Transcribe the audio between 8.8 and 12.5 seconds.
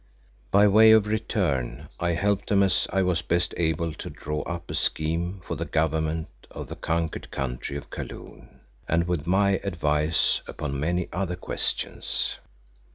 and with my advice upon many other questions.